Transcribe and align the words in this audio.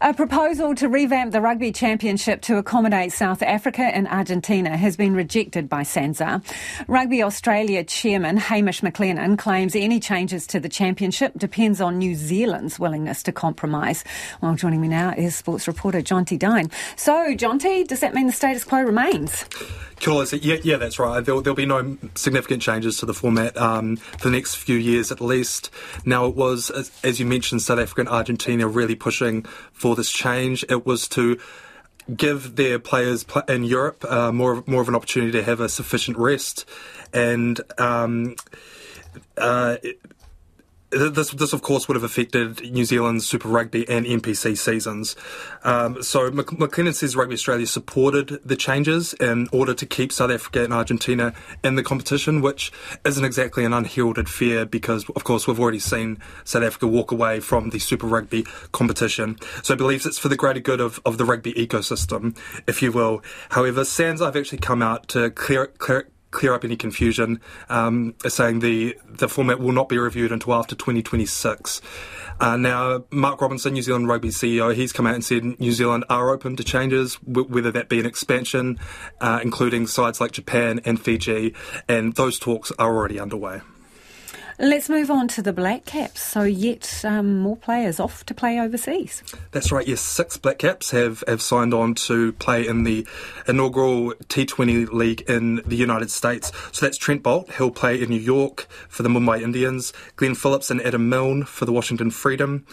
A 0.00 0.12
proposal 0.12 0.74
to 0.76 0.88
revamp 0.88 1.32
the 1.32 1.40
Rugby 1.40 1.70
Championship 1.70 2.42
to 2.42 2.56
accommodate 2.56 3.12
South 3.12 3.42
Africa 3.42 3.82
and 3.82 4.08
Argentina 4.08 4.76
has 4.76 4.96
been 4.96 5.14
rejected 5.14 5.68
by 5.68 5.82
SANZAAR. 5.82 6.42
Rugby 6.88 7.22
Australia 7.22 7.84
chairman 7.84 8.36
Hamish 8.36 8.80
McLennan 8.80 9.38
claims 9.38 9.76
any 9.76 10.00
changes 10.00 10.46
to 10.48 10.58
the 10.58 10.68
championship 10.68 11.38
depends 11.38 11.80
on 11.80 11.98
New 11.98 12.16
Zealand's 12.16 12.78
willingness 12.78 13.22
to 13.22 13.32
compromise. 13.32 14.02
Well, 14.40 14.56
joining 14.56 14.80
me 14.80 14.88
now 14.88 15.14
is 15.16 15.36
sports 15.36 15.68
reporter 15.68 16.00
Jonty 16.00 16.38
Dine. 16.38 16.70
So, 16.96 17.34
Jonty, 17.34 17.86
does 17.86 18.00
that 18.00 18.14
mean 18.14 18.26
the 18.26 18.32
status 18.32 18.64
quo 18.64 18.82
remains? 18.82 19.44
Cool. 20.04 20.22
Yeah, 20.26 20.58
yeah, 20.62 20.76
that's 20.76 20.98
right. 20.98 21.24
There'll, 21.24 21.40
there'll 21.40 21.56
be 21.56 21.64
no 21.64 21.96
significant 22.14 22.60
changes 22.60 22.98
to 22.98 23.06
the 23.06 23.14
format 23.14 23.56
um, 23.56 23.96
for 23.96 24.28
the 24.28 24.36
next 24.36 24.56
few 24.56 24.76
years 24.76 25.10
at 25.10 25.18
least. 25.18 25.70
Now, 26.04 26.26
it 26.26 26.36
was, 26.36 26.68
as, 26.68 26.90
as 27.02 27.18
you 27.18 27.24
mentioned, 27.24 27.62
South 27.62 27.78
Africa 27.78 28.02
and 28.02 28.10
Argentina 28.10 28.68
really 28.68 28.96
pushing 28.96 29.44
for 29.72 29.96
this 29.96 30.10
change. 30.10 30.62
It 30.68 30.84
was 30.84 31.08
to 31.08 31.38
give 32.14 32.56
their 32.56 32.78
players 32.78 33.24
in 33.48 33.64
Europe 33.64 34.04
uh, 34.04 34.30
more 34.30 34.62
more 34.66 34.82
of 34.82 34.88
an 34.88 34.94
opportunity 34.94 35.32
to 35.32 35.42
have 35.42 35.60
a 35.60 35.70
sufficient 35.70 36.18
rest, 36.18 36.68
and 37.14 37.58
um, 37.78 38.36
uh, 39.38 39.78
this, 40.94 41.30
this 41.30 41.52
of 41.52 41.62
course 41.62 41.88
would 41.88 41.94
have 41.94 42.04
affected 42.04 42.72
New 42.72 42.84
Zealand's 42.84 43.26
Super 43.26 43.48
Rugby 43.48 43.88
and 43.88 44.06
NPC 44.06 44.56
seasons. 44.56 45.16
Um, 45.62 46.02
so 46.02 46.30
McLennan 46.30 46.94
says 46.94 47.16
Rugby 47.16 47.34
Australia 47.34 47.66
supported 47.66 48.40
the 48.44 48.56
changes 48.56 49.14
in 49.14 49.48
order 49.52 49.74
to 49.74 49.86
keep 49.86 50.12
South 50.12 50.30
Africa 50.30 50.64
and 50.64 50.72
Argentina 50.72 51.34
in 51.62 51.76
the 51.76 51.82
competition, 51.82 52.40
which 52.40 52.72
isn't 53.04 53.24
exactly 53.24 53.64
an 53.64 53.72
unheralded 53.72 54.28
fear 54.28 54.64
because, 54.64 55.08
of 55.10 55.24
course, 55.24 55.46
we've 55.46 55.60
already 55.60 55.78
seen 55.78 56.18
South 56.44 56.62
Africa 56.62 56.86
walk 56.86 57.12
away 57.12 57.40
from 57.40 57.70
the 57.70 57.78
Super 57.78 58.06
Rugby 58.06 58.44
competition. 58.72 59.38
So 59.62 59.74
he 59.74 59.78
believes 59.78 60.06
it's 60.06 60.18
for 60.18 60.28
the 60.28 60.36
greater 60.36 60.60
good 60.60 60.80
of, 60.80 61.00
of 61.04 61.18
the 61.18 61.24
rugby 61.24 61.52
ecosystem, 61.54 62.36
if 62.66 62.82
you 62.82 62.92
will. 62.92 63.22
However, 63.50 63.82
SANZAAR 63.82 64.26
have 64.26 64.36
actually 64.36 64.58
come 64.58 64.82
out 64.82 65.08
to 65.08 65.30
clear, 65.30 65.66
clear 65.66 66.08
clear 66.34 66.52
up 66.52 66.64
any 66.64 66.76
confusion, 66.76 67.40
um, 67.70 68.14
saying 68.26 68.58
the, 68.58 68.98
the 69.06 69.28
format 69.28 69.58
will 69.58 69.72
not 69.72 69.88
be 69.88 69.96
reviewed 69.96 70.32
until 70.32 70.52
after 70.52 70.74
2026. 70.74 71.80
Uh, 72.40 72.56
now, 72.56 73.04
Mark 73.10 73.40
Robinson, 73.40 73.72
New 73.72 73.82
Zealand 73.82 74.08
Rugby 74.08 74.28
CEO, 74.28 74.74
he's 74.74 74.92
come 74.92 75.06
out 75.06 75.14
and 75.14 75.24
said 75.24 75.44
New 75.60 75.72
Zealand 75.72 76.04
are 76.10 76.30
open 76.30 76.56
to 76.56 76.64
changes, 76.64 77.16
w- 77.26 77.48
whether 77.48 77.70
that 77.70 77.88
be 77.88 78.00
an 78.00 78.06
expansion, 78.06 78.78
uh, 79.20 79.40
including 79.42 79.86
sides 79.86 80.20
like 80.20 80.32
Japan 80.32 80.80
and 80.84 81.00
Fiji, 81.00 81.54
and 81.88 82.14
those 82.16 82.38
talks 82.38 82.72
are 82.72 82.94
already 82.94 83.18
underway. 83.18 83.60
Let's 84.58 84.88
move 84.88 85.10
on 85.10 85.26
to 85.28 85.42
the 85.42 85.52
Black 85.52 85.84
Caps. 85.84 86.22
So, 86.22 86.42
yet 86.42 87.04
um, 87.04 87.40
more 87.40 87.56
players 87.56 87.98
off 87.98 88.24
to 88.26 88.34
play 88.34 88.60
overseas. 88.60 89.22
That's 89.50 89.72
right, 89.72 89.86
yes. 89.86 90.00
Six 90.00 90.36
Black 90.36 90.58
Caps 90.58 90.92
have, 90.92 91.24
have 91.26 91.42
signed 91.42 91.74
on 91.74 91.94
to 92.06 92.32
play 92.34 92.66
in 92.66 92.84
the 92.84 93.06
inaugural 93.48 94.12
T20 94.28 94.92
League 94.92 95.22
in 95.22 95.56
the 95.66 95.76
United 95.76 96.10
States. 96.10 96.52
So, 96.72 96.86
that's 96.86 96.98
Trent 96.98 97.22
Boult. 97.22 97.52
He'll 97.54 97.72
play 97.72 98.00
in 98.00 98.10
New 98.10 98.20
York 98.20 98.68
for 98.88 99.02
the 99.02 99.08
Mumbai 99.08 99.42
Indians, 99.42 99.92
Glenn 100.16 100.34
Phillips 100.34 100.70
and 100.70 100.80
Adam 100.82 101.08
Milne 101.08 101.44
for 101.44 101.64
the 101.64 101.72
Washington 101.72 102.10
Freedom, 102.10 102.64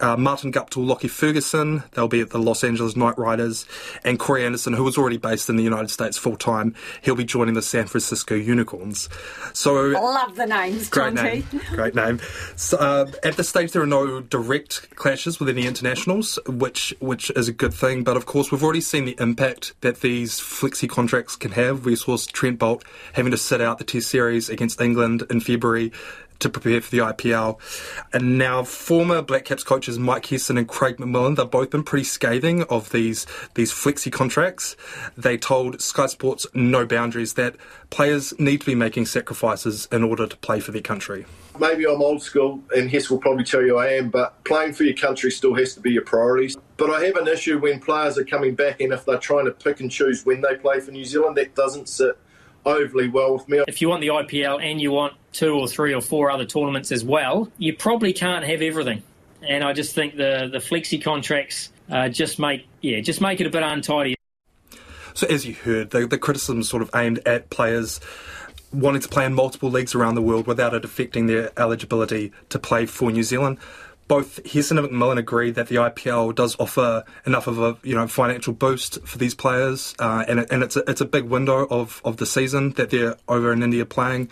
uh, 0.00 0.16
Martin 0.16 0.52
Guptill, 0.52 0.86
Lockie 0.86 1.08
Ferguson, 1.08 1.82
they'll 1.92 2.08
be 2.08 2.20
at 2.20 2.30
the 2.30 2.38
Los 2.38 2.64
Angeles 2.64 2.96
Knight 2.96 3.18
Riders, 3.18 3.66
and 4.04 4.18
Corey 4.18 4.44
Anderson, 4.44 4.72
who 4.72 4.84
was 4.84 4.98
already 4.98 5.16
based 5.16 5.48
in 5.48 5.56
the 5.56 5.62
United 5.62 5.90
States 5.90 6.16
full 6.16 6.36
time, 6.36 6.74
he'll 7.02 7.14
be 7.14 7.24
joining 7.24 7.54
the 7.54 7.62
San 7.62 7.86
Francisco 7.86 8.34
Unicorns. 8.34 9.08
So 9.52 9.94
I 9.94 10.00
love 10.00 10.36
the 10.36 10.46
names, 10.46 10.88
great 10.88 11.14
name, 11.14 11.44
great 11.70 11.94
name. 11.94 12.20
So, 12.56 12.78
uh, 12.78 13.10
at 13.24 13.36
this 13.36 13.48
stage, 13.48 13.72
there 13.72 13.82
are 13.82 13.86
no 13.86 14.20
direct 14.20 14.94
clashes 14.96 15.40
with 15.40 15.48
any 15.48 15.66
internationals, 15.66 16.38
which 16.46 16.94
which 17.00 17.30
is 17.30 17.48
a 17.48 17.52
good 17.52 17.74
thing. 17.74 18.04
But 18.04 18.16
of 18.16 18.26
course, 18.26 18.50
we've 18.50 18.62
already 18.62 18.80
seen 18.80 19.04
the 19.04 19.16
impact 19.18 19.74
that 19.80 20.00
these 20.00 20.40
flexi 20.40 20.88
contracts 20.88 21.36
can 21.36 21.52
have. 21.52 21.84
We 21.84 21.96
saw 21.96 22.16
Trent 22.16 22.58
Boult 22.58 22.82
having 23.12 23.30
to 23.32 23.38
sit 23.38 23.60
out 23.60 23.78
the 23.78 23.84
Test 23.84 24.08
series 24.08 24.48
against 24.48 24.80
England 24.80 25.24
in 25.30 25.40
February 25.40 25.92
to 26.40 26.48
prepare 26.48 26.80
for 26.80 26.90
the 26.90 26.98
IPL. 26.98 27.58
And 28.12 28.38
now 28.38 28.62
former 28.64 29.22
Black 29.22 29.44
Caps 29.44 29.64
coaches 29.64 29.98
Mike 29.98 30.26
Hesson 30.26 30.58
and 30.58 30.68
Craig 30.68 30.96
McMillan, 30.98 31.36
they've 31.36 31.50
both 31.50 31.70
been 31.70 31.82
pretty 31.82 32.04
scathing 32.04 32.62
of 32.64 32.90
these 32.90 33.26
these 33.54 33.72
flexi 33.72 34.12
contracts. 34.12 34.76
They 35.16 35.36
told 35.36 35.80
Sky 35.80 36.06
Sports 36.06 36.46
No 36.54 36.86
Boundaries 36.86 37.34
that 37.34 37.56
players 37.90 38.38
need 38.38 38.60
to 38.60 38.66
be 38.66 38.74
making 38.74 39.06
sacrifices 39.06 39.88
in 39.90 40.04
order 40.04 40.26
to 40.26 40.36
play 40.36 40.60
for 40.60 40.72
their 40.72 40.82
country. 40.82 41.26
Maybe 41.58 41.86
I'm 41.86 42.00
old 42.00 42.22
school, 42.22 42.62
and 42.74 42.88
Hess 42.88 43.10
will 43.10 43.18
probably 43.18 43.42
tell 43.42 43.62
you 43.62 43.78
I 43.78 43.88
am, 43.94 44.10
but 44.10 44.44
playing 44.44 44.74
for 44.74 44.84
your 44.84 44.94
country 44.94 45.32
still 45.32 45.54
has 45.54 45.74
to 45.74 45.80
be 45.80 45.90
your 45.90 46.04
priority. 46.04 46.54
But 46.76 46.90
I 46.90 47.04
have 47.06 47.16
an 47.16 47.26
issue 47.26 47.58
when 47.58 47.80
players 47.80 48.16
are 48.16 48.24
coming 48.24 48.54
back, 48.54 48.80
and 48.80 48.92
if 48.92 49.04
they're 49.04 49.18
trying 49.18 49.46
to 49.46 49.50
pick 49.50 49.80
and 49.80 49.90
choose 49.90 50.24
when 50.24 50.40
they 50.40 50.54
play 50.54 50.78
for 50.78 50.92
New 50.92 51.04
Zealand, 51.04 51.36
that 51.36 51.56
doesn't 51.56 51.88
sit 51.88 52.16
overly 52.64 53.08
well 53.08 53.34
with 53.34 53.48
me. 53.48 53.62
If 53.66 53.80
you 53.80 53.88
want 53.88 54.00
the 54.00 54.08
IPL 54.08 54.62
and 54.62 54.80
you 54.80 54.92
want 54.92 55.14
two 55.32 55.58
or 55.58 55.68
three 55.68 55.94
or 55.94 56.00
four 56.00 56.30
other 56.30 56.44
tournaments 56.44 56.92
as 56.92 57.04
well, 57.04 57.50
you 57.58 57.74
probably 57.74 58.12
can't 58.12 58.44
have 58.44 58.62
everything. 58.62 59.02
And 59.42 59.62
I 59.62 59.72
just 59.72 59.94
think 59.94 60.16
the 60.16 60.48
the 60.50 60.58
flexi 60.58 61.02
contracts 61.02 61.70
uh, 61.90 62.08
just 62.08 62.38
make 62.38 62.66
yeah 62.80 63.00
just 63.00 63.20
make 63.20 63.40
it 63.40 63.46
a 63.46 63.50
bit 63.50 63.62
untidy. 63.62 64.16
So 65.14 65.26
as 65.26 65.46
you 65.46 65.54
heard, 65.54 65.90
the, 65.90 66.06
the 66.06 66.18
criticism 66.18 66.62
sort 66.62 66.82
of 66.82 66.90
aimed 66.94 67.20
at 67.26 67.50
players 67.50 68.00
wanting 68.72 69.00
to 69.00 69.08
play 69.08 69.24
in 69.24 69.34
multiple 69.34 69.70
leagues 69.70 69.94
around 69.94 70.14
the 70.14 70.22
world 70.22 70.46
without 70.46 70.74
it 70.74 70.84
affecting 70.84 71.26
their 71.26 71.50
eligibility 71.58 72.32
to 72.50 72.58
play 72.58 72.86
for 72.86 73.10
New 73.10 73.22
Zealand 73.22 73.58
both 74.08 74.42
Hesson 74.44 74.78
and 74.78 74.88
McMillan 74.88 75.18
agree 75.18 75.50
that 75.50 75.68
the 75.68 75.76
IPL 75.76 76.34
does 76.34 76.56
offer 76.58 77.04
enough 77.26 77.46
of 77.46 77.58
a 77.58 77.76
you 77.82 77.94
know 77.94 78.08
financial 78.08 78.54
boost 78.54 79.00
for 79.06 79.18
these 79.18 79.34
players, 79.34 79.94
uh, 79.98 80.24
and 80.26 80.40
it, 80.40 80.50
and 80.50 80.62
it's 80.62 80.76
a, 80.76 80.90
it's 80.90 81.02
a 81.02 81.04
big 81.04 81.24
window 81.24 81.66
of, 81.70 82.00
of 82.04 82.16
the 82.16 82.26
season 82.26 82.72
that 82.72 82.90
they're 82.90 83.16
over 83.28 83.52
in 83.52 83.62
India 83.62 83.84
playing, 83.84 84.30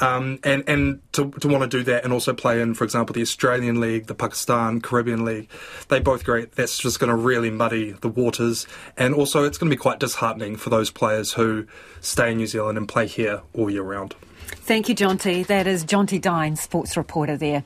um, 0.00 0.38
and 0.42 0.64
and 0.68 1.00
to, 1.12 1.30
to 1.30 1.48
want 1.48 1.62
to 1.62 1.68
do 1.68 1.84
that 1.84 2.04
and 2.04 2.12
also 2.12 2.34
play 2.34 2.60
in, 2.60 2.74
for 2.74 2.84
example, 2.84 3.14
the 3.14 3.22
Australian 3.22 3.80
League, 3.80 4.06
the 4.06 4.14
Pakistan 4.14 4.80
Caribbean 4.80 5.24
League, 5.24 5.48
they 5.88 6.00
both 6.00 6.22
agree 6.22 6.46
that's 6.56 6.78
just 6.78 6.98
going 6.98 7.10
to 7.10 7.16
really 7.16 7.50
muddy 7.50 7.92
the 7.92 8.08
waters, 8.08 8.66
and 8.96 9.14
also 9.14 9.44
it's 9.44 9.56
going 9.56 9.70
to 9.70 9.76
be 9.76 9.80
quite 9.80 10.00
disheartening 10.00 10.56
for 10.56 10.70
those 10.70 10.90
players 10.90 11.32
who 11.32 11.66
stay 12.00 12.32
in 12.32 12.38
New 12.38 12.46
Zealand 12.46 12.76
and 12.76 12.88
play 12.88 13.06
here 13.06 13.42
all 13.54 13.70
year 13.70 13.82
round. 13.82 14.14
Thank 14.66 14.88
you, 14.88 14.94
Jonty. 14.94 15.46
That 15.46 15.66
is 15.66 15.84
Jonty 15.84 16.20
Dine, 16.20 16.56
sports 16.56 16.96
reporter 16.96 17.36
there. 17.36 17.64